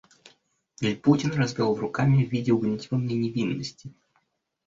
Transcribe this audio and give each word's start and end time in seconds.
Липутин 0.79 1.29
развел 1.33 1.75
руками 1.75 2.25
в 2.25 2.31
виде 2.31 2.51
угнетенной 2.51 3.13
невинности. 3.13 3.93